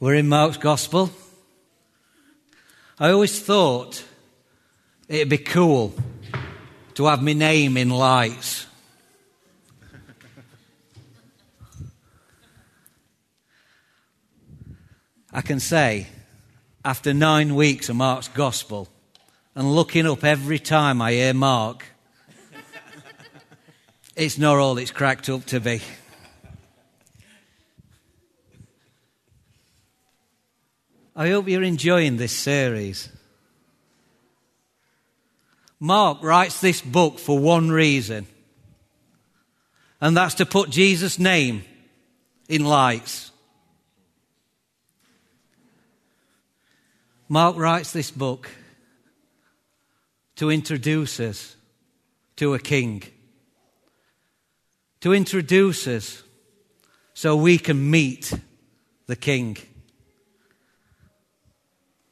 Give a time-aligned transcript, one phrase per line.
[0.00, 1.10] We're in Mark's Gospel.
[3.00, 4.04] I always thought
[5.08, 5.92] it'd be cool
[6.94, 8.68] to have my name in lights.
[15.32, 16.06] I can say,
[16.84, 18.86] after nine weeks of Mark's Gospel
[19.56, 21.84] and looking up every time I hear Mark,
[24.14, 25.80] it's not all it's cracked up to be.
[31.20, 33.08] I hope you're enjoying this series.
[35.80, 38.28] Mark writes this book for one reason,
[40.00, 41.64] and that's to put Jesus' name
[42.48, 43.32] in lights.
[47.28, 48.48] Mark writes this book
[50.36, 51.56] to introduce us
[52.36, 53.02] to a king,
[55.00, 56.22] to introduce us
[57.12, 58.32] so we can meet
[59.08, 59.56] the king.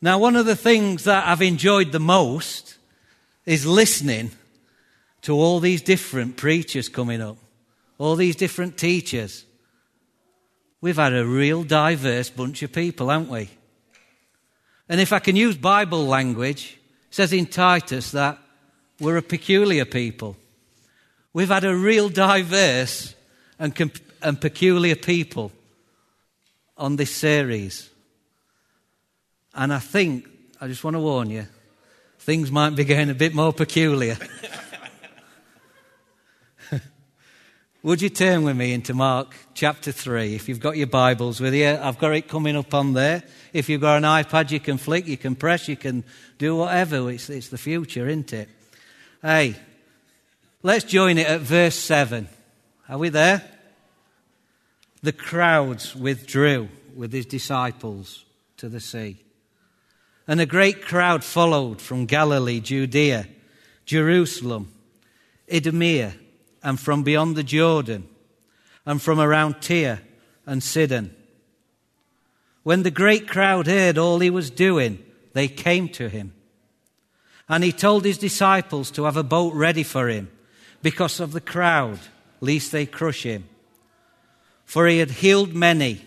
[0.01, 2.77] Now, one of the things that I've enjoyed the most
[3.47, 4.31] is listening
[5.23, 7.39] to all these different preachers coming up,
[7.99, 9.45] all these different teachers.
[10.81, 13.49] We've had a real diverse bunch of people, haven't we?
[14.89, 18.39] And if I can use Bible language, it says in Titus that
[19.01, 20.37] we're a peculiar people.
[21.33, 23.15] We've had a real diverse
[23.59, 25.53] and, and peculiar people
[26.77, 27.91] on this series.
[29.57, 30.29] And I think,
[30.61, 31.47] I just want to warn you,
[32.19, 34.19] things might be getting a bit more peculiar.
[37.83, 40.35] Would you turn with me into Mark chapter 3?
[40.35, 43.23] If you've got your Bibles with you, I've got it coming up on there.
[43.55, 46.05] If you've got an iPad, you can flick, you can press, you can
[46.37, 47.11] do whatever.
[47.11, 48.51] It's, it's the future, isn't it?
[49.23, 49.57] Hey,
[50.63, 52.29] let's join it at verse 7.
[52.91, 53.43] Are we there?
[55.03, 58.27] The crowds withdrew with his disciples
[58.59, 59.23] to the sea.
[60.29, 63.29] And a great crowd followed from Galilee, Judea,
[63.85, 64.73] Jerusalem,
[65.53, 66.15] Idumea,
[66.63, 68.09] and from beyond the Jordan,
[68.85, 70.01] and from around Tyre
[70.45, 71.15] and Sidon.
[72.65, 74.99] When the great crowd heard all he was doing,
[75.33, 76.33] they came to him.
[77.49, 80.29] And he told his disciples to have a boat ready for him
[80.83, 82.01] because of the crowd,
[82.41, 83.45] lest they crush him.
[84.65, 86.05] For he had healed many,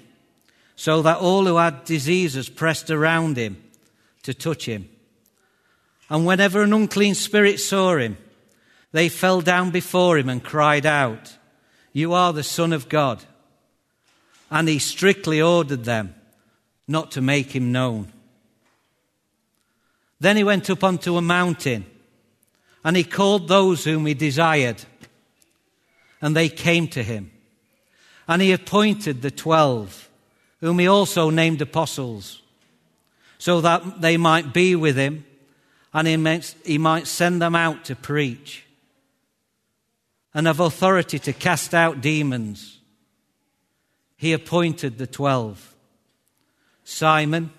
[0.75, 3.63] so that all who had diseases pressed around him
[4.23, 4.89] to touch him.
[6.09, 8.17] And whenever an unclean spirit saw him,
[8.91, 11.37] they fell down before him and cried out,
[11.93, 13.23] You are the Son of God.
[14.49, 16.15] And he strictly ordered them
[16.87, 18.11] not to make him known.
[20.19, 21.85] Then he went up onto a mountain
[22.83, 24.83] and he called those whom he desired,
[26.21, 27.31] and they came to him.
[28.27, 30.09] And he appointed the twelve,
[30.61, 32.41] whom he also named apostles
[33.39, 35.25] so that they might be with him
[35.93, 38.65] and he might, he might send them out to preach
[40.33, 42.79] and have authority to cast out demons.
[44.15, 45.73] He appointed the twelve
[46.83, 47.51] Simon,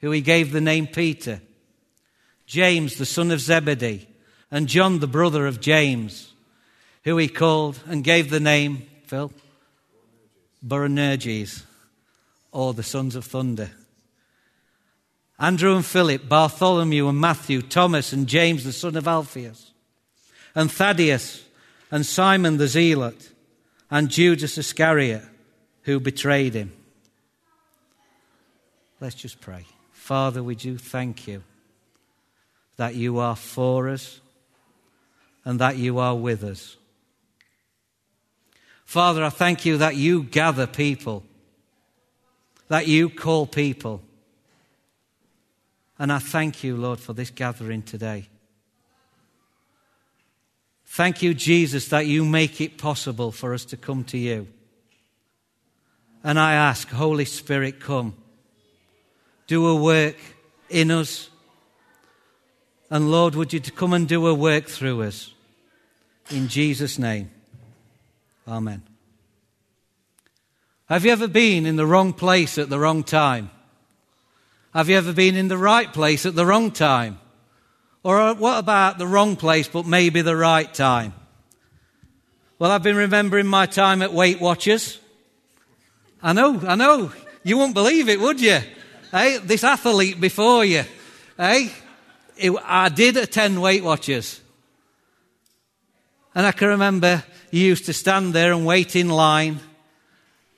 [0.00, 1.40] who he gave the name Peter,
[2.46, 4.08] James, the son of Zebedee,
[4.50, 6.32] and John, the brother of James,
[7.04, 9.32] who he called and gave the name, Phil,
[10.62, 11.64] Boanerges,
[12.52, 13.70] or the sons of thunder.
[15.38, 19.72] Andrew and Philip, Bartholomew and Matthew, Thomas and James the son of Alphaeus,
[20.54, 21.44] and Thaddeus
[21.90, 23.30] and Simon the Zealot,
[23.90, 25.22] and Judas Iscariot,
[25.82, 26.72] who betrayed him.
[29.00, 29.64] Let's just pray.
[29.92, 31.42] Father, we do thank you
[32.76, 34.20] that you are for us
[35.44, 36.76] and that you are with us.
[38.84, 41.22] Father, I thank you that you gather people,
[42.68, 44.02] that you call people
[45.98, 48.28] and I thank you, Lord, for this gathering today.
[50.86, 54.48] Thank you, Jesus, that you make it possible for us to come to you.
[56.24, 58.16] And I ask, Holy Spirit, come.
[59.46, 60.16] Do a work
[60.68, 61.30] in us.
[62.90, 65.32] And Lord, would you come and do a work through us?
[66.30, 67.30] In Jesus' name.
[68.46, 68.82] Amen.
[70.86, 73.50] Have you ever been in the wrong place at the wrong time?
[74.74, 77.18] Have you ever been in the right place at the wrong time?
[78.02, 81.14] Or uh, what about the wrong place but maybe the right time?
[82.58, 84.98] Well, I've been remembering my time at Weight Watchers.
[86.22, 87.12] I know, I know.
[87.44, 88.58] You wouldn't believe it, would you?
[89.10, 90.84] Hey, this athlete before you.
[91.36, 91.70] Hey,
[92.36, 94.40] it, I did attend Weight Watchers.
[96.34, 99.60] And I can remember you used to stand there and wait in line.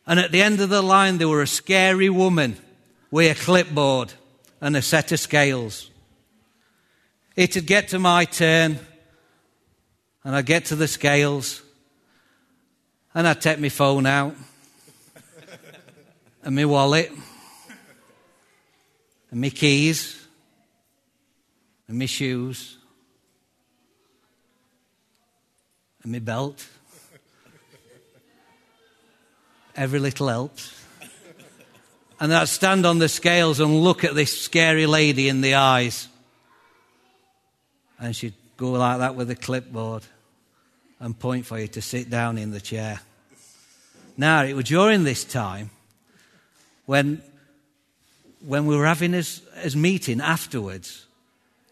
[0.05, 2.57] And at the end of the line, there were a scary woman
[3.11, 4.13] with a clipboard
[4.61, 5.91] and a set of scales.
[7.37, 8.79] It'd get to my turn,
[10.25, 11.63] and I'd get to the scales,
[13.15, 14.35] and I'd take my phone out,
[16.43, 17.11] and my wallet,
[19.31, 20.27] and my keys,
[21.89, 22.79] and my shoes,
[26.03, 26.67] and my belt.
[29.77, 30.80] Every little helps.
[32.21, 36.07] And I'd stand on the scales and look at this scary lady in the eyes.
[37.99, 40.03] And she'd go like that with a clipboard
[41.01, 43.01] and point for you to sit down in the chair.
[44.19, 45.71] Now, it was during this time
[46.85, 47.23] when,
[48.45, 51.07] when we were having his, his meeting afterwards,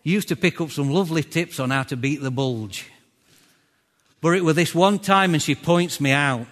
[0.02, 2.90] used to pick up some lovely tips on how to beat the bulge.
[4.22, 6.46] But it was this one time, and she points me out.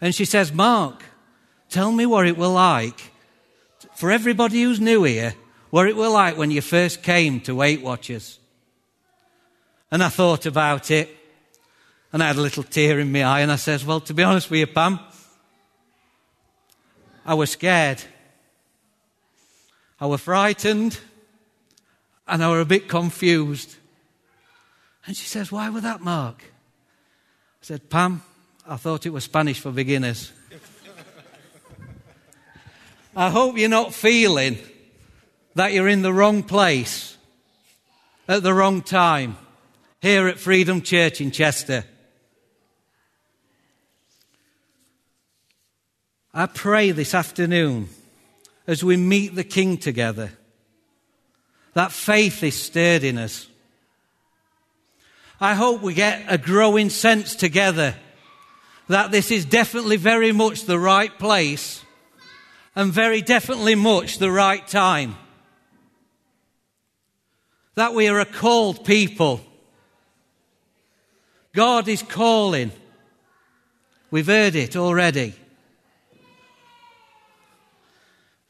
[0.00, 1.02] And she says, Mark,
[1.68, 3.12] tell me what it was like,
[3.94, 5.34] for everybody who's new here,
[5.70, 8.38] what it was like when you first came to Weight Watchers.
[9.90, 11.14] And I thought about it,
[12.12, 14.22] and I had a little tear in my eye, and I says, Well, to be
[14.22, 14.98] honest with you, Pam,
[17.24, 18.02] I was scared.
[20.00, 20.98] I was frightened,
[22.26, 23.76] and I was a bit confused.
[25.06, 26.42] And she says, Why was that, Mark?
[26.42, 28.22] I said, Pam,
[28.66, 30.32] I thought it was Spanish for beginners.
[33.18, 34.58] I hope you're not feeling
[35.56, 37.16] that you're in the wrong place
[38.28, 39.36] at the wrong time
[40.00, 41.84] here at Freedom Church in Chester.
[46.32, 47.88] I pray this afternoon
[48.68, 50.30] as we meet the King together
[51.74, 53.48] that faith is stirred in us.
[55.40, 57.96] I hope we get a growing sense together
[58.86, 61.82] that this is definitely very much the right place
[62.78, 65.16] and very definitely much the right time.
[67.74, 69.40] That we are a called people.
[71.52, 72.70] God is calling.
[74.12, 75.34] We've heard it already.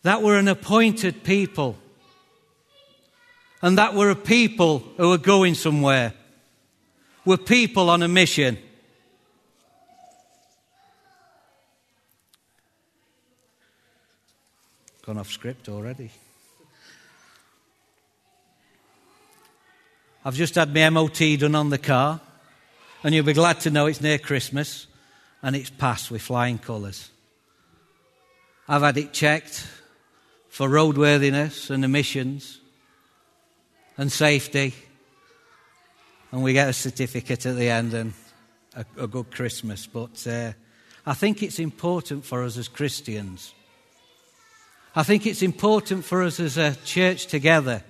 [0.03, 1.79] That we're an appointed people.
[3.63, 6.13] And that we're a people who are going somewhere.
[7.25, 8.59] We're people on a mission.
[15.09, 16.11] Gone off script already.
[20.23, 22.21] I've just had my MOT done on the car,
[23.03, 24.87] and you'll be glad to know it's near Christmas
[25.43, 27.09] and it's passed with flying colours.
[28.69, 29.67] I've had it checked
[30.51, 32.61] for roadworthiness and emissions
[33.97, 34.75] and safety,
[36.33, 38.13] and we get a certificate at the end and
[38.77, 39.87] a, a good Christmas.
[39.87, 40.53] But uh,
[41.07, 43.55] I think it's important for us as Christians
[44.99, 47.85] I think it's important for us as a church together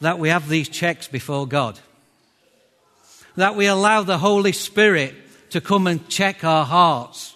[0.00, 1.80] that we have these checks before God.
[3.34, 5.16] That we allow the Holy Spirit
[5.50, 7.34] to come and check our hearts.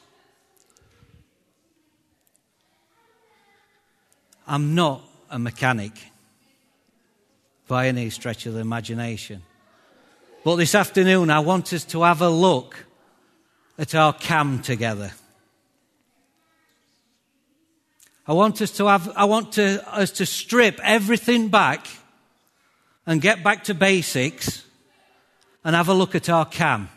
[4.46, 5.94] I'm not a mechanic
[7.67, 9.43] by any stretch of the imagination.
[10.44, 12.87] But this afternoon, I want us to have a look
[13.76, 15.11] at our cam together.
[18.28, 21.87] I want us to have, I want to, us to strip everything back
[23.06, 24.64] and get back to basics
[25.64, 26.88] and have a look at our cam.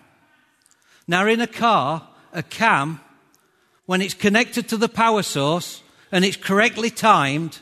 [1.07, 2.99] Now, in a car, a cam,
[3.85, 7.59] when it's connected to the power source and it's correctly timed,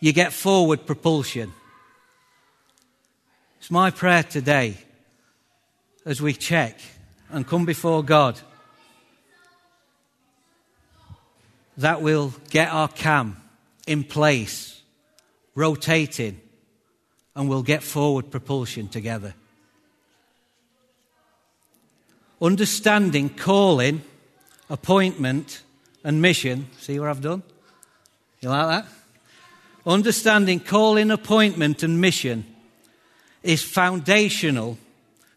[0.00, 1.52] you get forward propulsion.
[3.58, 4.78] It's my prayer today
[6.06, 6.78] as we check
[7.30, 8.40] and come before God
[11.78, 13.36] that will get our cam
[13.86, 14.82] in place,
[15.54, 16.40] rotating,
[17.34, 19.34] and we'll get forward propulsion together.
[22.40, 24.02] Understanding, calling,
[24.68, 25.62] appointment,
[26.02, 26.68] and mission.
[26.78, 27.42] See what I've done?
[28.40, 28.92] You like that?
[29.86, 32.44] Understanding, calling, appointment, and mission
[33.42, 34.78] is foundational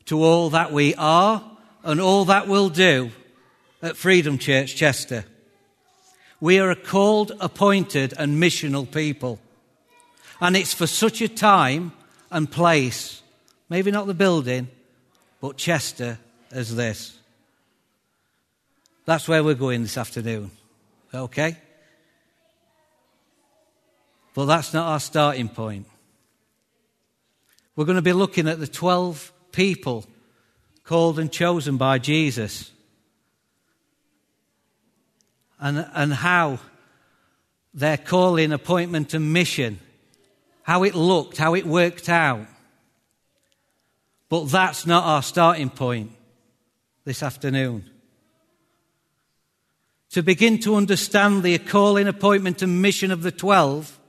[0.06, 1.44] to all that we are
[1.84, 3.12] and all that we'll do
[3.82, 5.26] at Freedom Church Chester.
[6.40, 9.40] We are a called, appointed, and missional people.
[10.40, 11.94] And it's for such a time
[12.30, 13.22] and place,
[13.70, 14.68] maybe not the building,
[15.42, 16.20] but Chester
[16.52, 17.18] as this.
[19.06, 20.52] That's where we're going this afternoon.
[21.14, 21.58] Okay?
[24.34, 25.88] But that's not our starting point.
[27.76, 30.06] We're going to be looking at the 12 people
[30.84, 32.72] called and chosen by Jesus
[35.60, 36.60] and, and how
[37.74, 39.80] their calling, appointment, and mission,
[40.64, 42.48] how it looked, how it worked out.
[44.30, 46.12] But that's not our starting point
[47.06, 47.90] this afternoon.
[50.12, 54.00] To begin to understand the calling, appointment, and mission of the twelve,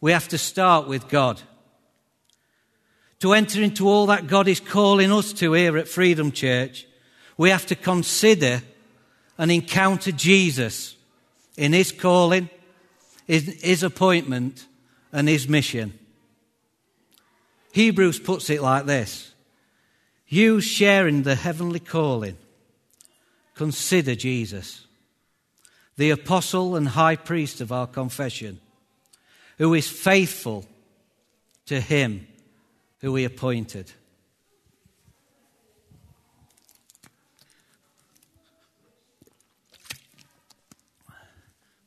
[0.00, 1.40] we have to start with God.
[3.20, 6.86] To enter into all that God is calling us to here at Freedom Church,
[7.36, 8.62] we have to consider
[9.38, 10.96] and encounter Jesus
[11.56, 12.48] in his calling,
[13.26, 14.66] his, his appointment,
[15.12, 15.98] and his mission.
[17.72, 19.32] Hebrews puts it like this
[20.26, 22.36] You sharing the heavenly calling,
[23.54, 24.86] consider Jesus,
[25.96, 28.60] the apostle and high priest of our confession,
[29.58, 30.64] who is faithful
[31.66, 32.26] to him
[33.00, 33.92] who he appointed.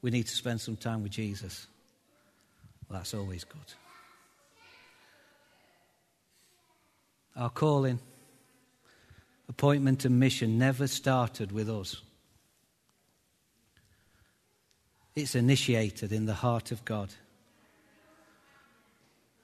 [0.02, 1.68] We need to spend some time with Jesus.
[2.88, 3.74] Well, that's always good.
[7.36, 8.00] Our calling,
[9.48, 12.02] appointment, and mission never started with us.
[15.16, 17.10] It's initiated in the heart of God.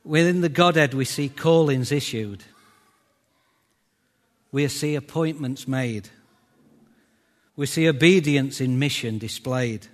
[0.04, 2.44] Within the Godhead, we see callings issued,
[4.52, 6.10] we see appointments made,
[7.56, 9.88] we see obedience in mission displayed.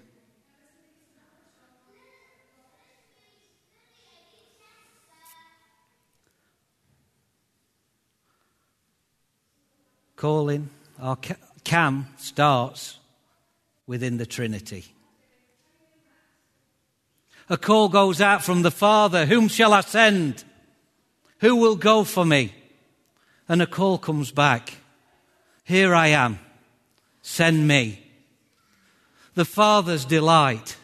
[10.19, 11.17] Calling, our
[11.63, 12.97] cam starts
[13.88, 14.83] within the Trinity.
[17.47, 20.43] A call goes out from the Father Whom shall I send?
[21.39, 22.53] Who will go for me?
[23.47, 24.73] And a call comes back
[25.63, 26.39] Here I am.
[27.21, 28.05] Send me.
[29.35, 30.75] The Father's delight.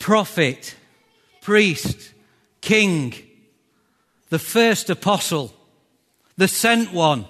[0.00, 0.74] Prophet,
[1.40, 2.14] priest,
[2.60, 3.14] king,
[4.28, 5.54] the first apostle,
[6.36, 7.26] the sent one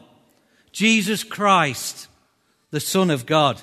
[0.74, 2.08] Jesus Christ,
[2.72, 3.62] the Son of God.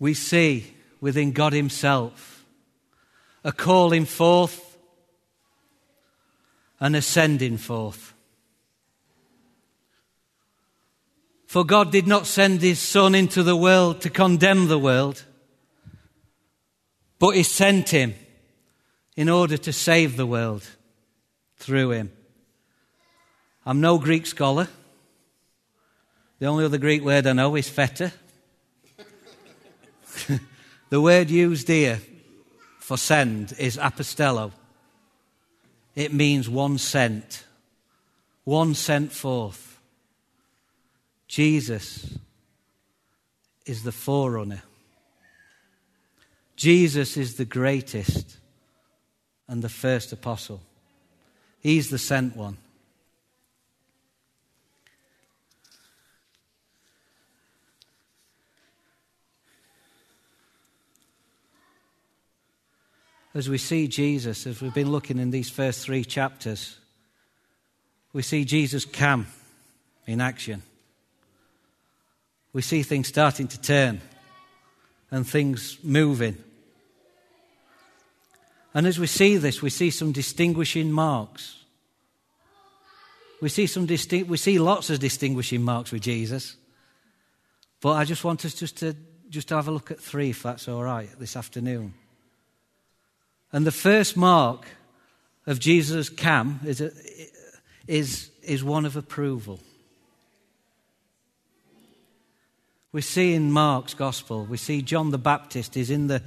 [0.00, 2.44] We see within God Himself
[3.44, 4.76] a calling forth
[6.80, 8.12] and ascending forth.
[11.46, 15.22] For God did not send His Son into the world to condemn the world,
[17.20, 18.14] but He sent Him
[19.16, 20.66] in order to save the world
[21.56, 22.12] through him.
[23.64, 24.68] I'm no Greek scholar.
[26.38, 28.12] The only other Greek word I know is feta.
[30.90, 32.00] the word used here
[32.80, 34.52] for send is apostello.
[35.94, 37.44] It means one sent,
[38.42, 39.78] one sent forth.
[41.28, 42.18] Jesus
[43.64, 44.62] is the forerunner.
[46.56, 48.38] Jesus is the greatest
[49.48, 50.60] and the first apostle.
[51.60, 52.58] He's the sent one.
[63.34, 66.78] As we see Jesus, as we've been looking in these first three chapters,
[68.12, 69.26] we see Jesus come
[70.06, 70.62] in action.
[72.52, 74.00] We see things starting to turn
[75.10, 76.36] and things moving.
[78.74, 81.56] And as we see this, we see some distinguishing marks.
[83.40, 86.56] We see, some distinct, we see lots of distinguishing marks with Jesus.
[87.80, 88.96] But I just want us just to,
[89.30, 91.94] just to have a look at three, if that's all right, this afternoon.
[93.52, 94.66] And the first mark
[95.46, 96.90] of Jesus' cam is, a,
[97.86, 99.60] is, is one of approval.
[102.90, 106.22] We see in Mark's gospel, we see John the Baptist is in the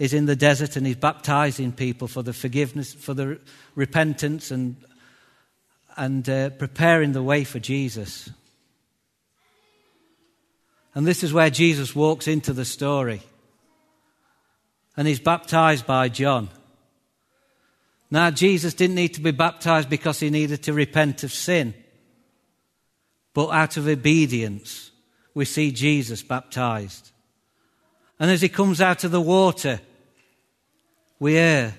[0.00, 3.38] is in the desert and he's baptizing people for the forgiveness, for the
[3.74, 4.76] repentance and,
[5.94, 8.30] and uh, preparing the way for Jesus.
[10.94, 13.20] And this is where Jesus walks into the story.
[14.96, 16.48] And he's baptized by John.
[18.10, 21.74] Now, Jesus didn't need to be baptized because he needed to repent of sin.
[23.34, 24.92] But out of obedience,
[25.34, 27.10] we see Jesus baptized.
[28.18, 29.80] And as he comes out of the water,
[31.20, 31.74] we hear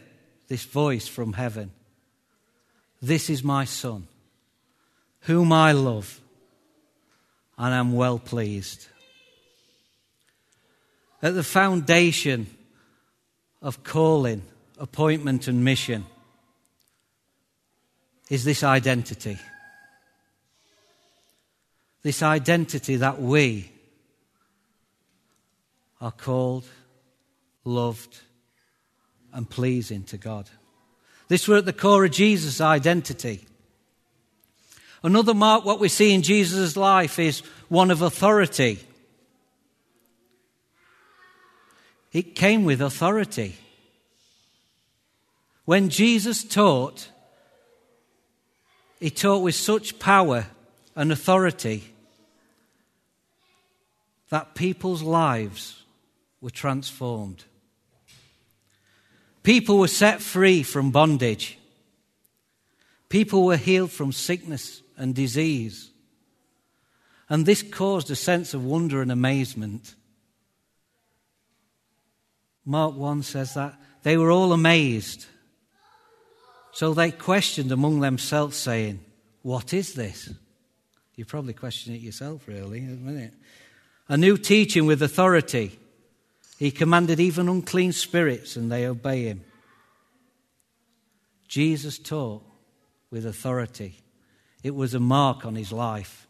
[0.48, 1.72] this voice from heaven
[3.02, 4.08] This is my Son,
[5.22, 6.22] whom I love,
[7.58, 8.88] and am well pleased.
[11.24, 12.48] At the foundation
[13.62, 14.44] of calling,
[14.80, 16.06] appointment, and mission
[18.30, 19.38] is this identity.
[22.04, 23.72] this identity that we
[26.00, 26.66] are called,
[27.64, 28.22] loved,
[29.34, 30.50] and pleasing to God.
[31.28, 33.46] This were at the core of Jesus' identity.
[35.04, 38.80] Another mark, what we see in Jesus' life, is one of authority.
[42.12, 43.56] It came with authority.
[45.66, 47.10] When Jesus taught,
[49.00, 50.48] he taught with such power
[50.96, 51.86] and authority
[54.30, 55.84] that people's lives
[56.42, 57.46] were transformed.
[59.44, 61.58] People were set free from bondage.
[63.10, 65.92] People were healed from sickness and disease.
[67.28, 69.96] And this caused a sense of wonder and amazement.
[72.66, 75.26] Mark 1 says that they were all amazed.
[76.74, 79.00] So they questioned among themselves, saying,
[79.42, 80.34] What is this?
[81.16, 83.34] You probably question it yourself, really, isn't it?
[84.08, 85.78] A new teaching with authority.
[86.62, 89.44] He commanded even unclean spirits, and they obey him.
[91.48, 92.44] Jesus taught
[93.10, 93.98] with authority.
[94.62, 96.28] It was a mark on his life.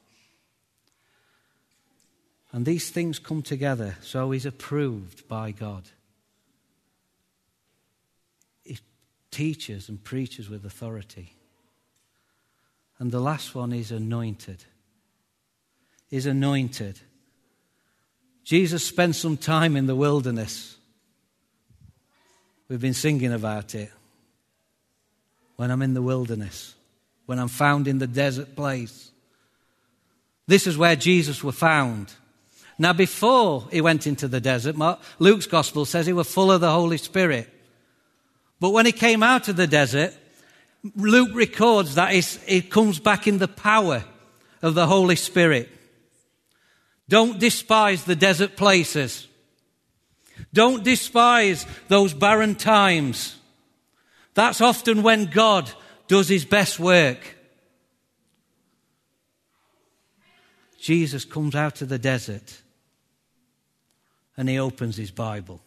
[2.54, 5.90] And these things come together, so he's approved by God.
[8.64, 8.80] He
[9.32, 11.36] teaches and preaches with authority.
[13.00, 14.64] And the last one is anointed.
[16.10, 17.02] Is anointed.
[18.44, 20.76] Jesus spent some time in the wilderness.
[22.68, 23.92] We've been singing about it.
[25.58, 26.74] When I'm in the wilderness,
[27.26, 29.12] when I'm found in the desert place.
[30.48, 32.14] This is where Jesus was found.
[32.78, 34.76] Now, before he went into the desert,
[35.20, 37.48] Luke's gospel says he was full of the Holy Spirit.
[38.60, 40.14] But when he came out of the desert,
[40.96, 44.04] Luke records that he comes back in the power
[44.62, 45.70] of the Holy Spirit.
[47.12, 49.28] Don't despise the desert places.
[50.54, 53.36] Don't despise those barren times.
[54.34, 55.70] That's often when God
[56.08, 57.36] does his best work.
[60.80, 62.62] Jesus comes out of the desert
[64.38, 65.60] and he opens his Bible.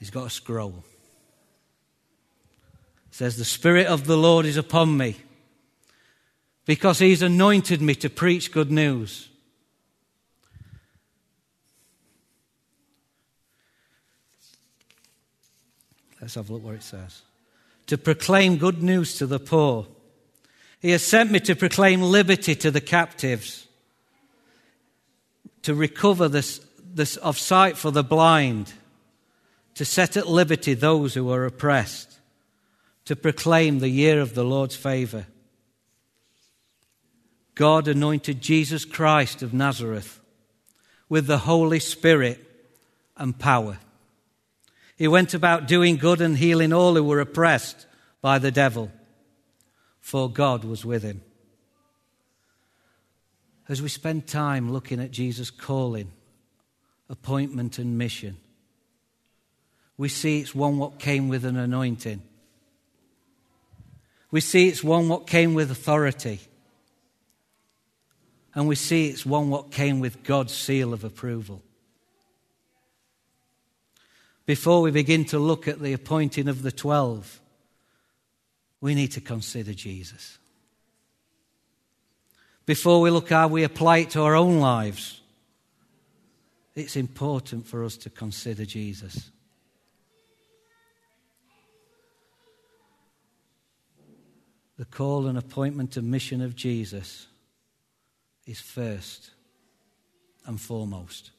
[0.00, 0.82] He's got a scroll.
[3.06, 5.14] It says, The Spirit of the Lord is upon me
[6.66, 9.28] because he's anointed me to preach good news.
[16.20, 17.20] Let's have a look what it says.
[17.88, 19.86] To proclaim good news to the poor.
[20.80, 23.66] He has sent me to proclaim liberty to the captives,
[25.62, 28.72] to recover this, this of sight for the blind,
[29.74, 32.18] to set at liberty those who are oppressed,
[33.04, 35.26] to proclaim the year of the Lord's favor.
[37.54, 40.20] God anointed Jesus Christ of Nazareth
[41.08, 42.40] with the Holy Spirit
[43.16, 43.78] and power.
[44.96, 47.86] He went about doing good and healing all who were oppressed
[48.20, 48.90] by the devil,
[50.00, 51.22] for God was with him.
[53.68, 56.10] As we spend time looking at Jesus' calling,
[57.08, 58.36] appointment, and mission,
[59.96, 62.22] we see it's one what came with an anointing.
[64.30, 66.40] We see it's one what came with authority.
[68.54, 71.62] And we see it's one what came with God's seal of approval.
[74.46, 77.40] Before we begin to look at the appointing of the twelve,
[78.80, 80.38] we need to consider Jesus.
[82.66, 85.20] Before we look how we apply it to our own lives,
[86.74, 89.30] it's important for us to consider Jesus.
[94.76, 97.26] The call and appointment and mission of Jesus
[98.46, 99.30] is first
[100.46, 101.30] and foremost.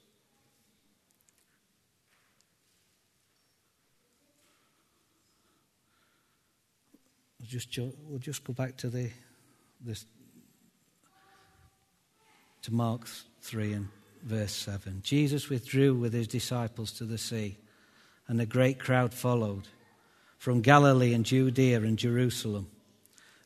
[7.39, 9.09] We'll just, we'll just go back to the
[9.81, 10.05] this
[12.63, 13.05] to Mark
[13.41, 13.87] 3 and
[14.23, 15.01] verse 7.
[15.03, 17.57] Jesus withdrew with his disciples to the sea,
[18.27, 19.67] and a great crowd followed
[20.39, 22.67] from Galilee and Judea and Jerusalem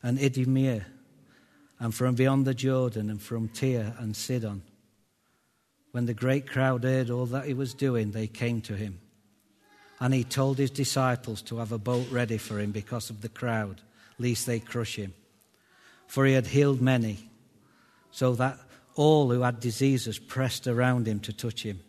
[0.02, 0.86] and Idumea
[1.80, 4.62] and from beyond the Jordan, and from Tyre and Sidon.
[5.92, 9.00] When the great crowd heard all that he was doing, they came to him.
[9.98, 13.28] And he told his disciples to have a boat ready for him because of the
[13.30, 13.80] crowd,
[14.18, 15.14] lest they crush him.
[16.06, 17.30] For he had healed many,
[18.10, 18.58] so that
[18.94, 21.80] all who had diseases pressed around him to touch him.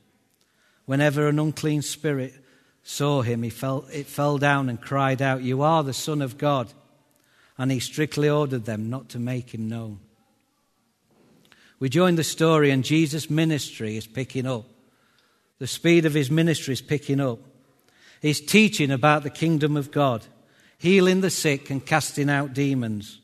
[0.86, 2.34] Whenever an unclean spirit
[2.82, 6.38] saw him, he fell, it fell down and cried out, You are the Son of
[6.38, 6.74] God
[7.62, 10.00] and he strictly ordered them not to make him known.
[11.78, 14.66] We join the story, and Jesus' ministry is picking up.
[15.60, 17.38] The speed of his ministry is picking up.
[18.20, 20.26] He's teaching about the kingdom of God,
[20.80, 23.20] healing the sick and casting out demons.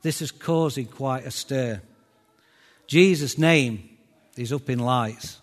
[0.00, 1.82] This is causing quite a stir.
[2.86, 3.90] Jesus' name
[4.38, 5.38] is up in lights.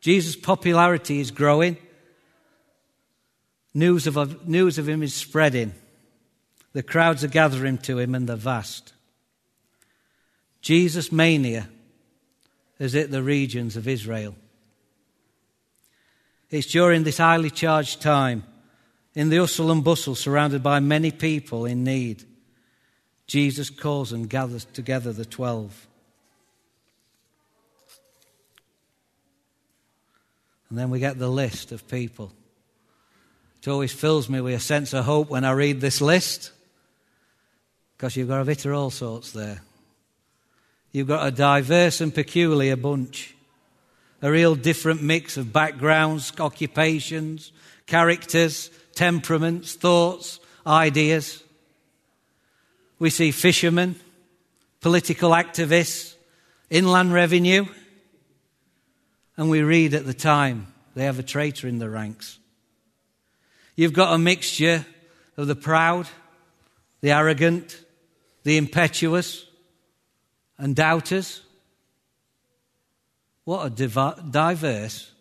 [0.00, 1.76] Jesus' popularity is growing.
[3.74, 5.74] News of, news of him is spreading.
[6.78, 8.92] The crowds are gathering to him, and they're vast.
[10.60, 11.68] Jesus' mania
[12.78, 14.36] has hit the regions of Israel.
[16.50, 18.44] It's during this highly charged time,
[19.16, 22.22] in the hustle and bustle, surrounded by many people in need,
[23.26, 25.88] Jesus calls and gathers together the twelve.
[30.70, 32.30] And then we get the list of people.
[33.60, 36.52] It always fills me with a sense of hope when I read this list,
[37.98, 39.60] because you've got a bit of all sorts there.
[40.92, 43.34] You've got a diverse and peculiar bunch,
[44.22, 47.50] a real different mix of backgrounds, occupations,
[47.86, 51.42] characters, temperaments, thoughts, ideas.
[53.00, 53.96] We see fishermen,
[54.80, 56.14] political activists,
[56.70, 57.66] inland revenue,
[59.36, 62.38] and we read at the time they have a traitor in the ranks.
[63.74, 64.86] You've got a mixture
[65.36, 66.06] of the proud,
[67.00, 67.84] the arrogant,
[68.48, 69.44] the impetuous,
[70.56, 71.42] and doubters.
[73.44, 75.12] What a div- diverse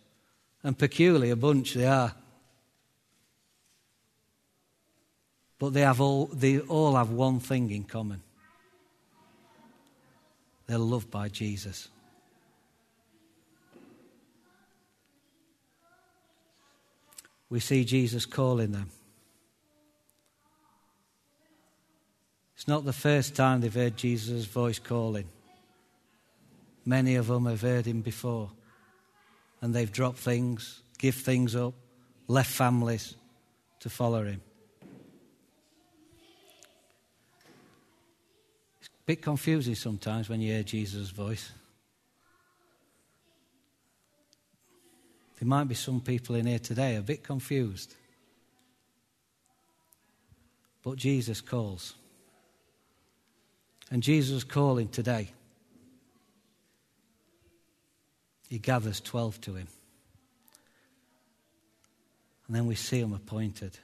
[0.64, 2.14] and peculiar bunch they are.
[5.60, 8.22] But they, have all, they all have one thing in common
[10.66, 11.90] they're loved by Jesus.
[17.50, 18.90] We see Jesus calling them.
[22.58, 25.30] It's not the first time they've heard Jesus' voice calling.
[26.86, 28.50] Many of them have heard him before.
[29.62, 31.76] And they've dropped things, give things up,
[32.28, 33.16] left families
[33.82, 34.42] to follow him.
[38.80, 41.52] It's a bit confusing sometimes when you hear Jesus' voice.
[45.40, 47.94] There might be some people in here today a bit confused.
[50.82, 51.94] But Jesus calls.
[53.90, 55.30] And Jesus calling today.
[58.50, 59.68] He gathers 12 to him.
[62.48, 63.78] And then we see them appointed.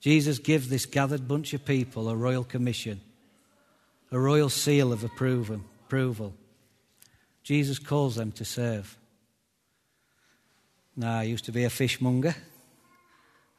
[0.00, 3.02] Jesus gives this gathered bunch of people a royal commission,
[4.10, 6.34] a royal seal of approval.
[7.42, 8.96] Jesus calls them to serve.
[10.96, 12.34] Now, I used to be a fishmonger.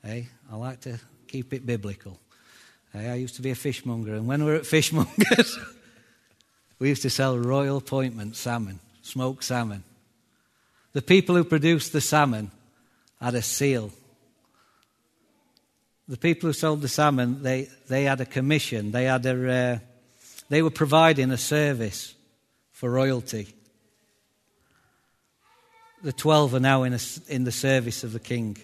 [0.04, 2.20] Hey, I like to keep it biblical.
[2.94, 5.58] Hey, I used to be a fishmonger, and when we were at fishmongers,
[6.78, 9.84] we used to sell royal appointment salmon, smoked salmon.
[10.94, 12.52] The people who produced the salmon
[13.22, 13.92] had a seal.
[16.10, 18.92] The people who sold the salmon, they, they had a commission.
[18.92, 19.80] They, had a, uh,
[20.50, 22.14] they were providing a service
[22.74, 23.56] for royalty.
[26.04, 27.00] The 12 are now in, a,
[27.30, 28.58] in the service of the king.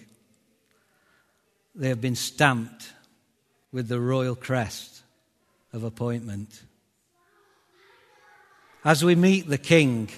[1.74, 2.92] They have been stamped
[3.72, 5.02] with the royal crest
[5.72, 6.62] of appointment.
[8.84, 10.08] As we meet the king,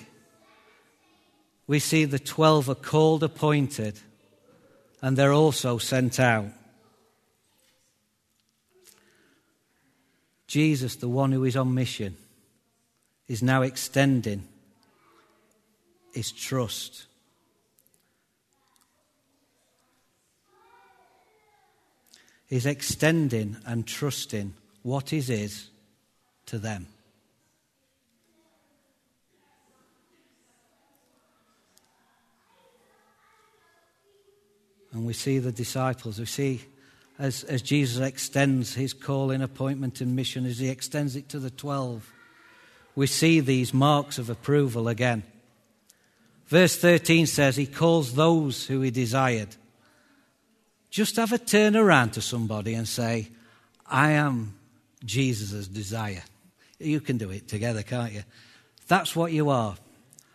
[1.66, 3.98] we see the 12 are called, appointed,
[5.02, 6.50] and they're also sent out.
[10.46, 12.16] Jesus, the one who is on mission,
[13.28, 14.46] is now extending
[16.12, 17.06] his trust
[22.50, 25.68] is extending and trusting what is His
[26.46, 26.86] to them.
[34.92, 36.62] And we see the disciples, we see
[37.20, 41.50] as, as Jesus extends his calling, appointment, and mission, as he extends it to the
[41.50, 42.10] 12,
[42.96, 45.22] we see these marks of approval again.
[46.46, 49.54] Verse 13 says, He calls those who He desired.
[50.90, 53.28] Just have a turn around to somebody and say,
[53.86, 54.54] I am
[55.04, 56.22] Jesus' desire.
[56.78, 58.24] You can do it together, can't you?
[58.88, 59.76] That's what you are.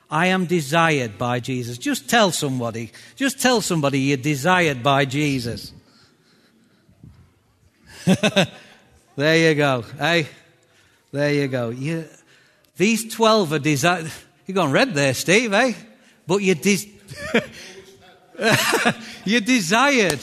[0.10, 1.78] I am desired by Jesus.
[1.78, 5.74] Just tell somebody, just tell somebody you're desired by Jesus.
[9.16, 9.84] there you go.
[9.98, 10.28] Hey,
[11.12, 11.70] there you go.
[11.70, 12.06] You,
[12.78, 14.12] these 12 are desired.
[14.46, 15.74] You're going red there, Steve, eh?
[16.28, 16.94] But you're, de-
[19.26, 20.20] you're desired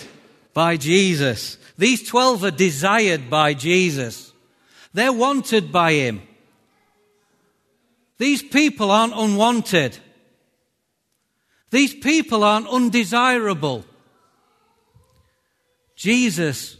[0.54, 1.58] by Jesus.
[1.78, 4.32] These 12 are desired by Jesus.
[4.92, 6.22] They're wanted by Him.
[8.18, 9.98] These people aren't unwanted.
[11.70, 13.84] These people aren't undesirable.
[15.96, 16.76] Jesus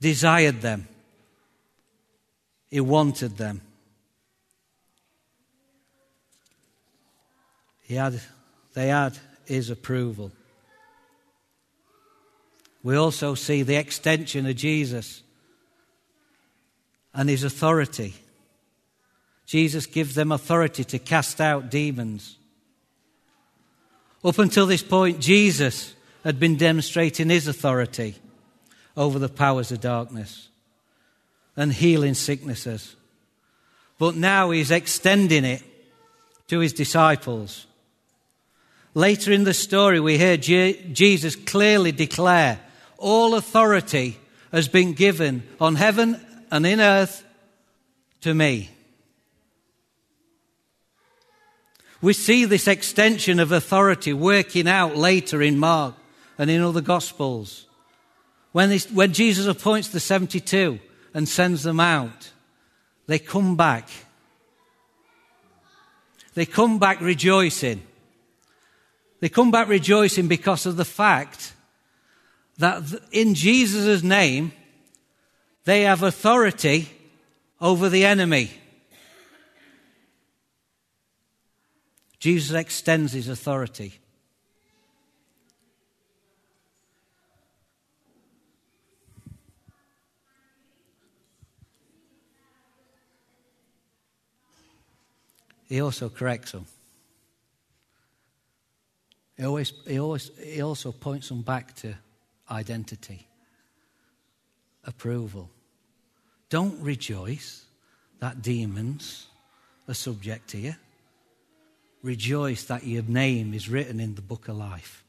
[0.00, 0.86] desired them.
[2.70, 3.62] He wanted them.
[7.82, 8.20] He had,
[8.74, 10.32] they had his approval.
[12.86, 15.24] We also see the extension of Jesus
[17.12, 18.14] and his authority.
[19.44, 22.38] Jesus gives them authority to cast out demons.
[24.22, 28.14] Up until this point, Jesus had been demonstrating his authority
[28.96, 30.48] over the powers of darkness
[31.56, 32.94] and healing sicknesses.
[33.98, 35.64] But now he's extending it
[36.46, 37.66] to his disciples.
[38.94, 42.60] Later in the story, we hear Jesus clearly declare
[42.98, 44.18] all authority
[44.52, 47.24] has been given on heaven and in earth
[48.22, 48.70] to me.
[52.00, 55.94] We see this extension of authority working out later in Mark
[56.38, 57.66] and in other Gospels.
[58.52, 60.78] When, when Jesus appoints the 72
[61.14, 62.30] and sends them out,
[63.06, 63.88] they come back.
[66.34, 67.82] They come back rejoicing.
[69.20, 71.54] They come back rejoicing because of the fact
[72.58, 74.52] that in Jesus' name,
[75.64, 76.88] they have authority
[77.60, 78.50] over the enemy.
[82.18, 83.98] Jesus extends his authority.
[95.68, 96.66] He also corrects them.
[99.36, 101.94] He, always, he, always, he also points them back to
[102.50, 103.26] identity,
[104.84, 105.50] approval.
[106.48, 107.64] Don't rejoice
[108.20, 109.26] that demons
[109.88, 110.74] are subject to you.
[112.02, 115.04] Rejoice that your name is written in the book of life.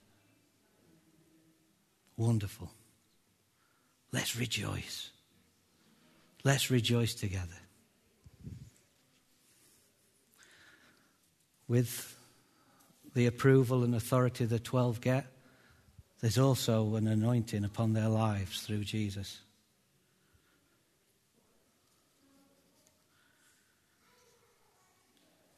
[2.16, 2.72] Wonderful.
[4.12, 5.12] Let's rejoice.
[6.44, 7.60] Let's rejoice together.
[11.68, 12.16] With
[13.14, 15.28] the approval and authority the 12 get,
[16.22, 19.40] there's also an anointing upon their lives through Jesus.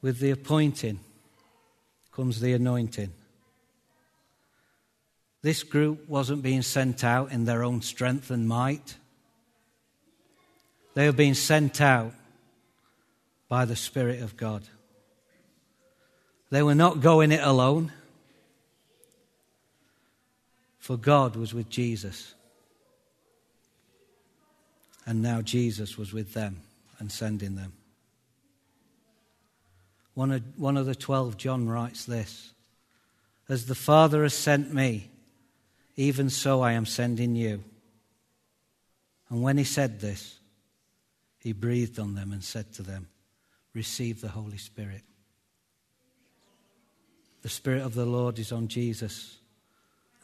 [0.02, 1.00] With the appointing
[2.12, 3.12] comes the anointing.
[5.42, 8.96] This group wasn't being sent out in their own strength and might.
[10.94, 12.12] They were being sent out
[13.48, 14.62] by the Spirit of God.
[16.50, 17.92] They were not going it alone,
[20.80, 22.34] for God was with Jesus.
[25.06, 26.62] And now Jesus was with them
[26.98, 27.74] and sending them.
[30.14, 32.52] One of, one of the twelve, John, writes this
[33.48, 35.10] As the Father has sent me,
[35.96, 37.62] even so I am sending you.
[39.28, 40.38] And when he said this,
[41.38, 43.08] he breathed on them and said to them,
[43.74, 45.02] Receive the Holy Spirit.
[47.42, 49.39] The Spirit of the Lord is on Jesus.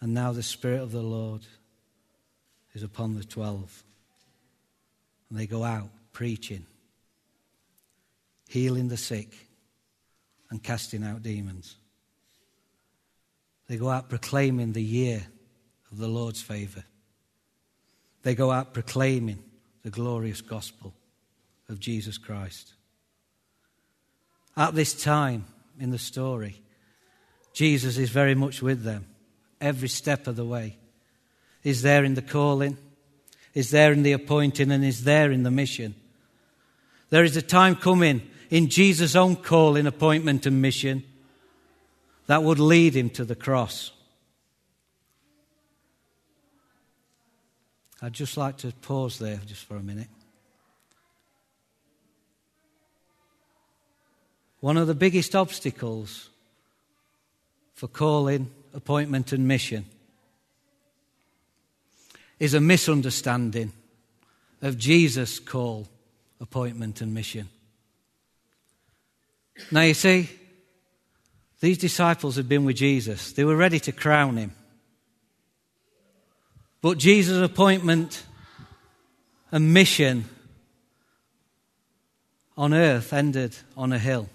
[0.06, 1.40] And now the Spirit of the Lord
[2.74, 3.82] is upon the twelve.
[5.28, 6.64] And they go out preaching,
[8.48, 9.34] healing the sick,
[10.48, 11.74] and casting out demons.
[13.66, 15.26] They go out proclaiming the year
[15.90, 16.84] of the Lord's favor.
[18.22, 19.42] They go out proclaiming
[19.82, 20.94] the glorious gospel
[21.68, 22.74] of Jesus Christ.
[24.56, 25.46] At this time
[25.80, 26.62] in the story,
[27.52, 29.06] Jesus is very much with them
[29.60, 30.76] every step of the way.
[31.62, 32.78] He's there in the calling,
[33.52, 35.94] He's there in the appointing, and He's there in the mission.
[37.08, 41.04] There is a time coming in Jesus' own calling, appointment, and mission
[42.26, 43.92] that would lead Him to the cross.
[48.02, 50.08] I'd just like to pause there just for a minute.
[54.60, 56.28] One of the biggest obstacles
[57.74, 59.86] for calling, appointment, and mission
[62.38, 63.72] is a misunderstanding
[64.60, 65.88] of Jesus' call,
[66.40, 67.48] appointment, and mission.
[69.70, 70.28] Now, you see,
[71.60, 74.52] these disciples had been with Jesus, they were ready to crown him.
[76.82, 78.24] But Jesus' appointment
[79.50, 80.26] and mission
[82.56, 84.28] on earth ended on a hill.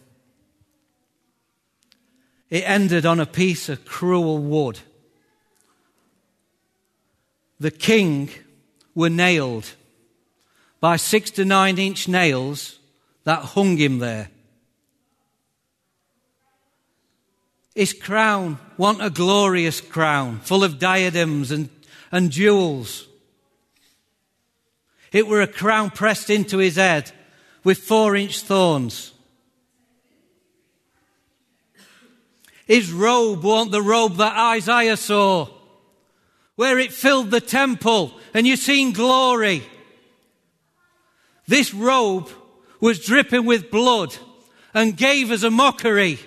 [2.51, 4.77] It ended on a piece of cruel wood.
[7.59, 8.29] The king
[8.93, 9.73] were nailed
[10.79, 12.77] by six to nine inch nails
[13.23, 14.29] that hung him there.
[17.75, 21.69] his crown, want a glorious crown full of diadems and,
[22.11, 23.07] and jewels.
[25.11, 27.11] It were a crown pressed into his head
[27.63, 29.13] with four inch thorns.
[32.67, 35.49] His robe wasn't the robe that Isaiah saw,
[36.55, 39.63] where it filled the temple and you seen glory.
[41.47, 42.29] This robe
[42.79, 44.15] was dripping with blood
[44.73, 46.19] and gave as a mockery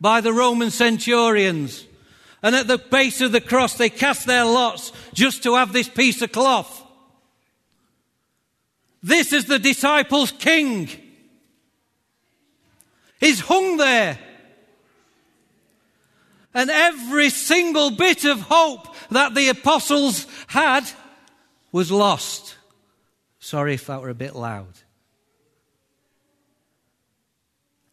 [0.00, 1.86] by the Roman centurions.
[2.42, 5.88] And at the base of the cross, they cast their lots just to have this
[5.88, 6.84] piece of cloth.
[9.02, 10.90] This is the disciples' king.
[13.20, 14.18] He's hung there.
[16.56, 20.88] And every single bit of hope that the apostles had
[21.70, 22.56] was lost.
[23.38, 24.72] Sorry if that were a bit loud.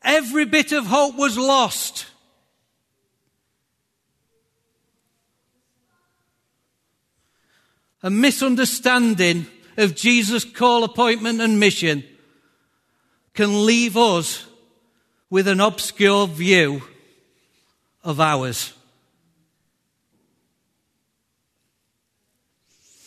[0.02, 2.06] Every bit of hope was lost.
[8.02, 9.46] A misunderstanding
[9.76, 12.06] of Jesus' call, appointment, and mission
[13.34, 14.46] can leave us
[15.30, 16.82] with an obscure view
[18.04, 18.74] of ours.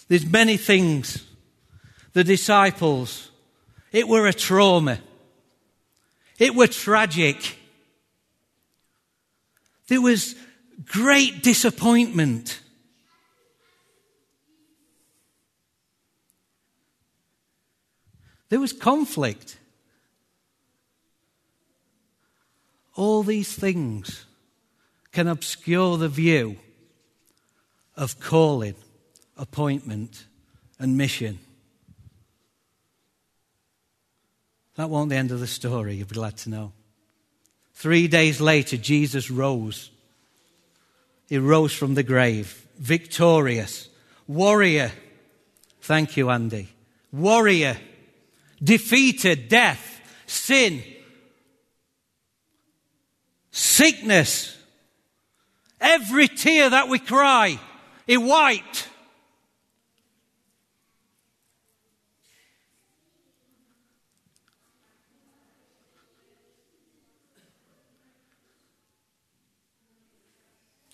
[0.08, 1.24] There's many things.
[2.12, 3.30] The disciples,
[3.92, 5.00] it were a trauma.
[6.38, 7.58] It were tragic.
[9.88, 10.34] There was
[10.86, 12.60] great disappointment.
[18.48, 19.58] There was conflict.
[22.94, 24.24] All these things
[25.16, 26.58] can obscure the view
[27.96, 28.74] of calling,
[29.38, 30.26] appointment,
[30.78, 31.38] and mission.
[34.74, 36.72] That won't the end of the story, you'll be glad to know.
[37.72, 39.90] Three days later, Jesus rose.
[41.30, 43.88] He rose from the grave, victorious,
[44.26, 44.92] warrior.
[45.80, 46.68] Thank you, Andy.
[47.10, 47.78] Warrior,
[48.62, 50.82] defeated death, sin,
[53.50, 54.52] sickness.
[55.80, 57.58] Every tear that we cry,
[58.06, 58.88] he wiped.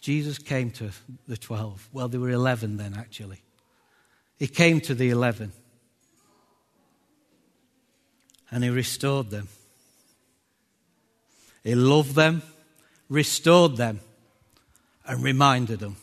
[0.02, 0.90] Jesus came to
[1.28, 1.88] the 12.
[1.92, 3.40] Well, there were 11 then, actually.
[4.36, 5.52] He came to the 11
[8.50, 9.46] and he restored them.
[11.62, 12.42] He loved them,
[13.08, 14.00] restored them,
[15.06, 15.96] and reminded them.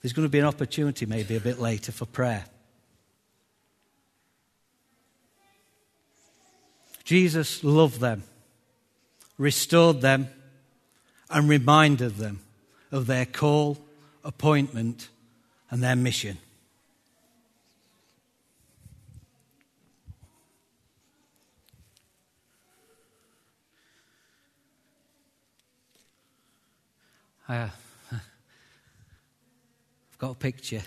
[0.00, 2.44] There's going to be an opportunity, maybe a bit later, for prayer.
[7.04, 8.22] Jesus loved them,
[9.36, 10.28] restored them,
[11.28, 12.40] and reminded them
[12.92, 13.78] of their call,
[14.24, 15.08] appointment,
[15.70, 16.38] and their mission.
[27.50, 27.54] I,
[28.12, 28.22] have
[30.18, 30.82] got a picture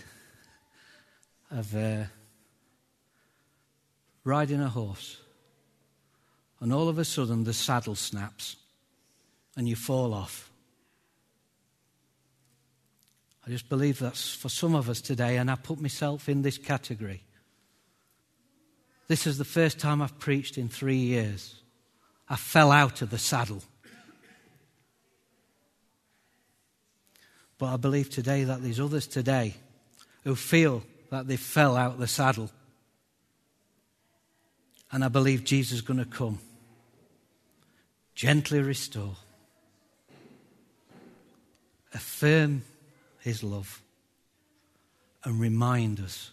[1.52, 2.06] of uh,
[4.23, 5.19] riding a horse,
[6.62, 8.56] and all of a sudden the saddle snaps
[9.58, 10.49] and you fall off.
[13.45, 16.58] I just believe that's for some of us today, and I put myself in this
[16.58, 17.23] category.
[19.10, 21.56] This is the first time I've preached in three years.
[22.30, 23.63] I fell out of the saddle.
[27.57, 29.55] But I believe today that there's others today
[30.23, 32.49] who feel that they fell out the saddle.
[34.91, 36.39] And I believe Jesus is going to come,
[38.15, 39.15] gently restore,
[41.93, 42.63] affirm
[43.19, 43.82] his love,
[45.23, 46.32] and remind us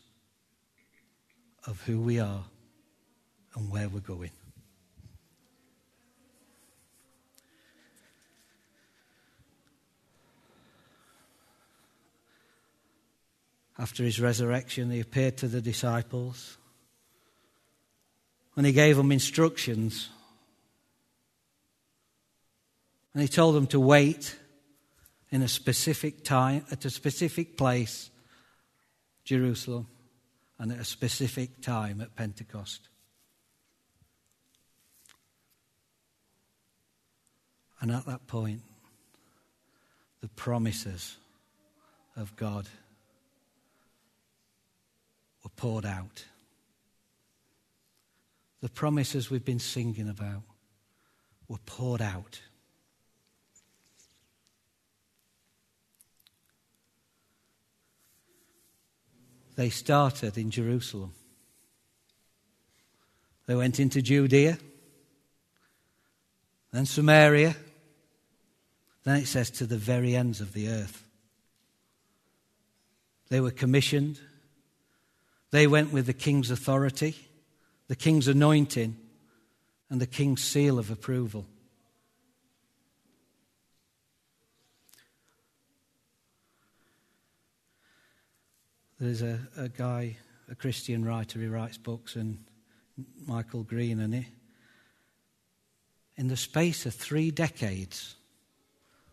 [1.67, 2.45] of who we are
[3.55, 4.31] and where we're going.
[13.81, 16.59] After his resurrection, he appeared to the disciples
[18.55, 20.11] and he gave them instructions.
[23.15, 24.37] And he told them to wait
[25.31, 28.11] in a specific time, at a specific place,
[29.25, 29.87] Jerusalem,
[30.59, 32.87] and at a specific time at Pentecost.
[37.81, 38.61] And at that point,
[40.21, 41.17] the promises
[42.15, 42.69] of God
[45.61, 46.25] poured out.
[48.63, 50.41] The promises we've been singing about
[51.49, 52.41] were poured out.
[59.57, 61.13] They started in Jerusalem.
[63.47, 64.57] They went into Judea,
[66.73, 67.55] then Samaria,
[69.05, 71.05] then it says to the very ends of the earth.
[73.29, 74.19] They were commissioned
[75.51, 77.17] they went with the king's authority,
[77.89, 78.97] the king's anointing,
[79.89, 81.47] and the king's seal of approval.
[89.01, 90.19] There's a, a guy,
[90.51, 92.45] a Christian writer, he writes books, and
[93.27, 94.27] Michael Green, and he,
[96.17, 98.15] in the space of three decades,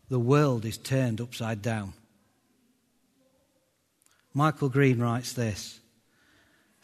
[0.09, 1.93] the world is turned upside down.
[4.33, 5.79] Michael Green writes this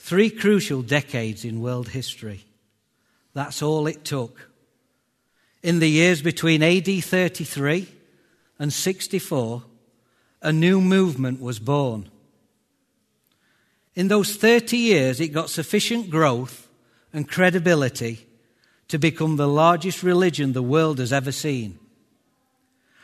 [0.03, 2.43] Three crucial decades in world history.
[3.33, 4.49] That's all it took.
[5.63, 7.87] In the years between AD 33
[8.59, 9.63] and 64,
[10.41, 12.09] a new movement was born.
[13.95, 16.67] In those 30 years, it got sufficient growth
[17.13, 18.27] and credibility
[18.89, 21.79] to become the largest religion the world has ever seen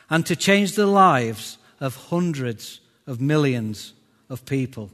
[0.10, 3.94] and to change the lives of hundreds of millions
[4.30, 4.92] of people.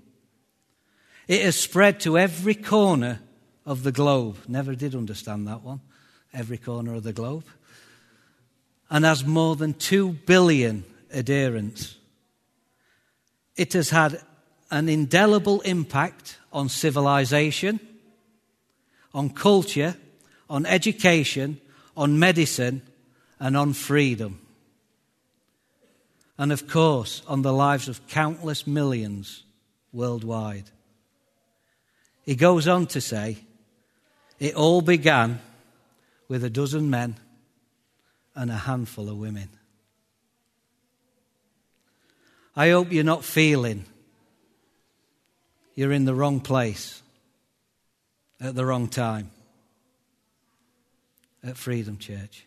[1.27, 3.19] It has spread to every corner
[3.65, 4.37] of the globe.
[4.47, 5.81] Never did understand that one.
[6.33, 7.45] Every corner of the globe.
[8.89, 11.95] And has more than 2 billion adherents.
[13.55, 14.21] It has had
[14.69, 17.79] an indelible impact on civilization,
[19.13, 19.95] on culture,
[20.49, 21.59] on education,
[21.97, 22.81] on medicine,
[23.39, 24.41] and on freedom.
[26.37, 29.43] And of course, on the lives of countless millions
[29.93, 30.69] worldwide.
[32.25, 33.37] He goes on to say,
[34.39, 35.39] it all began
[36.27, 37.15] with a dozen men
[38.33, 39.49] and a handful of women.
[42.55, 43.85] I hope you're not feeling
[45.75, 47.01] you're in the wrong place
[48.39, 49.29] at the wrong time
[51.43, 52.45] at Freedom Church.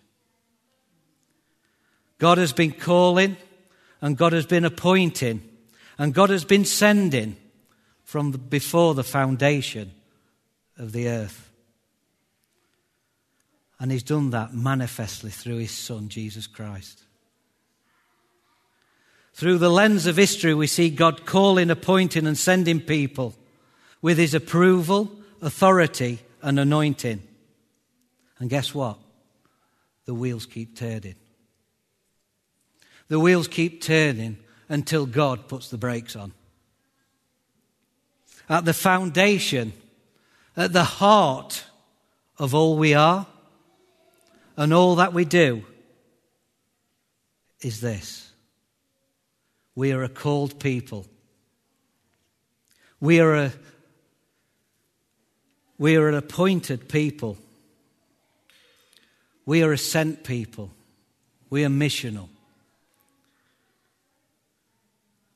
[2.18, 3.37] God has been calling
[4.01, 5.43] and God has been appointing
[5.99, 7.37] and God has been sending
[8.09, 9.92] from before the foundation
[10.78, 11.50] of the earth.
[13.78, 17.02] And He's done that manifestly through His Son, Jesus Christ.
[19.34, 23.34] Through the lens of history, we see God calling, appointing, and sending people
[24.00, 27.22] with His approval, authority, and anointing.
[28.38, 28.96] And guess what?
[30.06, 31.16] The wheels keep turning.
[33.09, 34.38] The wheels keep turning
[34.70, 36.32] until God puts the brakes on.
[38.49, 39.72] At the foundation,
[40.57, 41.64] at the heart
[42.38, 43.26] of all we are
[44.57, 45.64] and all that we do
[47.61, 48.32] is this
[49.74, 51.07] we are a called people.
[53.01, 53.53] We are a
[55.78, 57.38] we are an appointed people.
[59.46, 60.72] We are a sent people.
[61.49, 62.28] We are missional.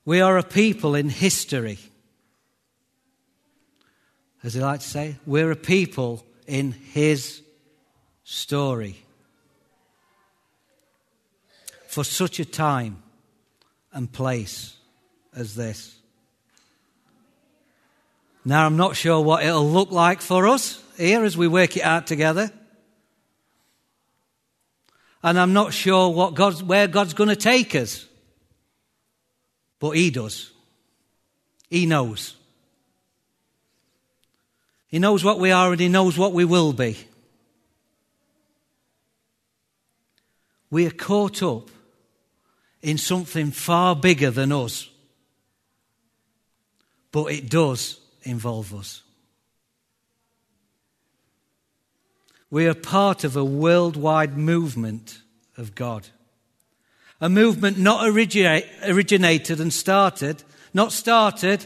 [0.05, 1.79] We are a people in history.
[4.45, 7.43] As he like to say, we're a people in his
[8.25, 8.97] story.
[11.87, 13.03] For such a time
[13.93, 14.77] and place
[15.35, 15.97] as this.
[18.45, 21.83] Now, I'm not sure what it'll look like for us here as we work it
[21.83, 22.51] out together.
[25.23, 28.07] And I'm not sure what God's, where God's going to take us.
[29.79, 30.51] But He does.
[31.71, 32.35] He knows.
[34.93, 36.99] He knows what we are and He knows what we will be.
[40.71, 41.71] We are caught up
[42.83, 44.91] in something far bigger than us.
[47.11, 49.03] But it does involve us.
[52.51, 55.21] We are part of a worldwide movement
[55.57, 56.09] of God.
[57.19, 60.43] A movement not originate, originated and started,
[60.75, 61.65] not started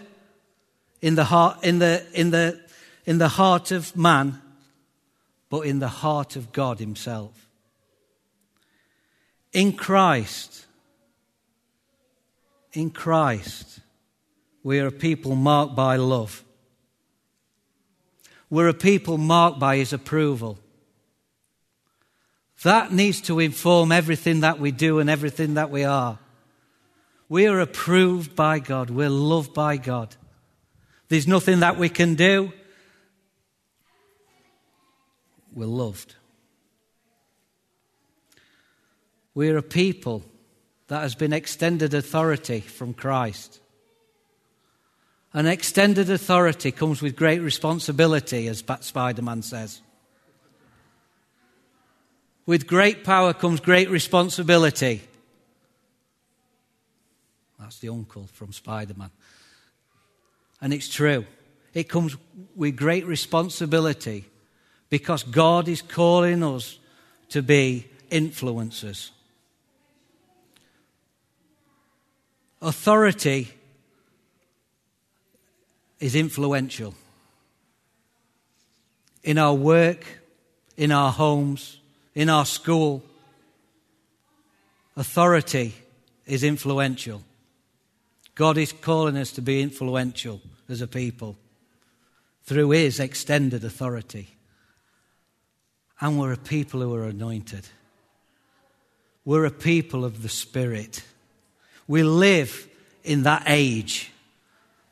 [1.03, 2.61] in the heart, in the, in the,
[3.07, 4.42] in the heart of man,
[5.48, 7.48] but in the heart of God Himself.
[9.52, 10.66] In Christ,
[12.72, 13.78] in Christ,
[14.62, 16.44] we are a people marked by love.
[18.50, 20.59] We're a people marked by His approval.
[22.64, 26.18] That needs to inform everything that we do and everything that we are.
[27.28, 28.90] We are approved by God.
[28.90, 30.14] We're loved by God.
[31.09, 32.52] There's nothing that we can do.
[35.57, 36.14] We're loved.
[39.34, 40.22] We're a people
[40.88, 43.61] that has been extended authority from Christ.
[45.32, 49.80] An extended authority comes with great responsibility, as Spider Man says.
[52.44, 55.02] With great power comes great responsibility.
[57.59, 59.11] That's the uncle from Spider Man.
[60.61, 61.24] And it's true.
[61.74, 62.16] It comes
[62.54, 64.26] with great responsibility
[64.89, 66.78] because God is calling us
[67.30, 69.11] to be influencers.
[72.62, 73.49] Authority
[76.01, 76.95] is influential
[79.22, 80.07] in our work,
[80.76, 81.78] in our homes,
[82.14, 83.03] in our school.
[84.97, 85.74] Authority
[86.26, 87.22] is influential.
[88.34, 91.37] God is calling us to be influential as a people
[92.45, 94.36] through His extended authority.
[96.01, 97.66] And we're a people who are anointed.
[99.24, 101.03] We're a people of the Spirit.
[101.88, 102.68] We live
[103.03, 104.12] in that age.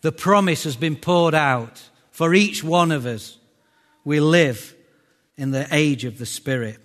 [0.00, 3.38] The promise has been poured out for each one of us.
[4.04, 4.74] We live
[5.36, 6.78] in the age of the Spirit.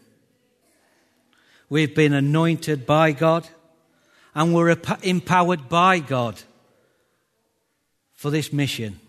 [1.69, 3.47] We've been anointed by God
[4.33, 6.41] and we're empowered by God
[8.13, 8.99] for this mission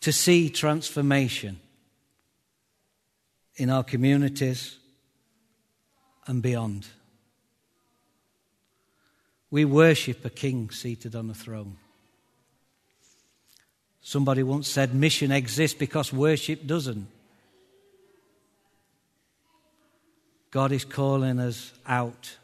[0.00, 1.58] to see transformation
[3.56, 4.76] in our communities
[6.26, 6.86] and beyond.
[9.50, 11.76] We worship a king seated on a throne.
[14.02, 17.08] Somebody once said mission exists because worship doesn't.
[20.50, 22.36] God is calling us out.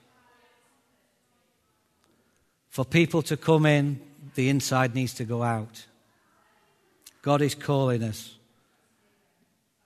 [2.68, 4.00] For people to come in,
[4.34, 5.86] the inside needs to go out.
[7.20, 8.34] God is calling us,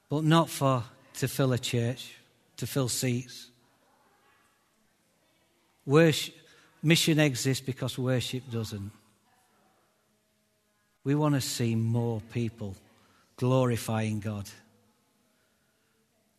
[0.09, 0.85] but not for
[1.17, 2.14] to fill a church,
[2.57, 3.49] to fill seats.
[5.85, 6.35] Worship,
[6.83, 8.91] mission exists because worship doesn't.
[11.05, 12.75] We want to see more people
[13.37, 14.49] glorifying God,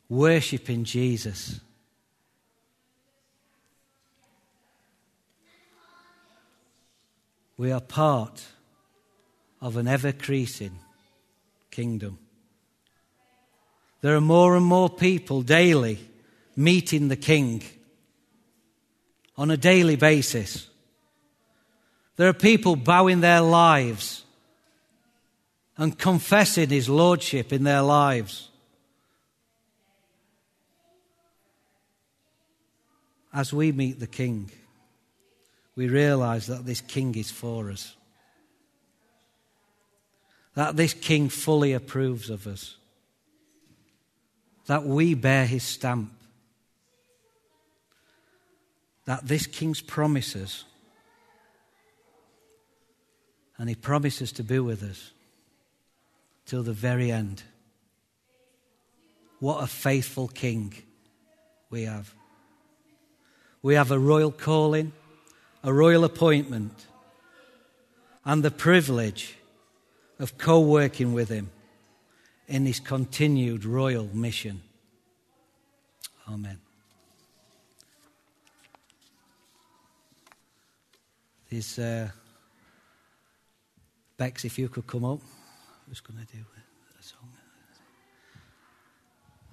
[0.09, 1.59] worshiping Jesus.
[7.57, 8.45] We are part
[9.61, 10.77] of an ever increasing
[11.71, 12.19] kingdom.
[14.01, 15.99] There are more and more people daily
[16.55, 17.63] meeting the King
[19.35, 20.67] on a daily basis.
[22.15, 24.23] There are people bowing their lives
[25.77, 28.49] and confessing His Lordship in their lives.
[33.31, 34.49] As we meet the King,
[35.75, 37.95] we realize that this King is for us,
[40.55, 42.77] that this King fully approves of us,
[44.67, 46.11] that we bear His stamp,
[49.05, 50.65] that this King's promises,
[53.57, 55.11] and He promises to be with us
[56.45, 57.43] till the very end.
[59.39, 60.73] What a faithful King
[61.69, 62.13] we have.
[63.61, 64.91] We have a royal calling,
[65.63, 66.85] a royal appointment,
[68.25, 69.37] and the privilege
[70.19, 71.51] of co working with Him
[72.47, 74.61] in His continued royal mission.
[76.29, 76.59] Amen.
[81.49, 82.09] Is uh,
[84.17, 85.21] Bex, if you could come up
[85.87, 86.43] I was going to do
[86.99, 87.29] a song.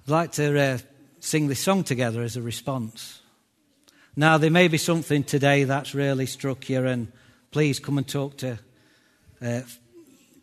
[0.05, 0.77] I'd like to uh,
[1.21, 3.21] sing this song together as a response.
[4.17, 7.09] Now, there may be something today that's really struck you, and
[7.51, 8.59] please come and talk to
[9.41, 9.61] uh,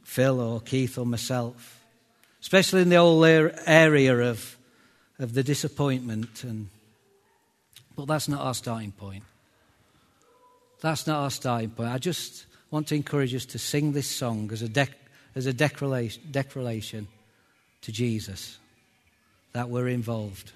[0.02, 1.81] Phil or Keith or myself,
[2.42, 4.58] especially in the whole area of,
[5.18, 6.44] of the disappointment.
[6.44, 6.68] And,
[7.96, 9.24] but that's not our starting point.
[10.80, 11.90] That's not our starting point.
[11.90, 14.94] I just want to encourage us to sing this song as a dec-
[15.34, 17.08] as a declaration
[17.82, 18.58] to Jesus
[19.52, 20.52] that we're involved,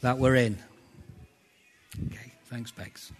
[0.00, 0.58] that we're in.
[2.06, 3.12] Okay, thanks, Bex.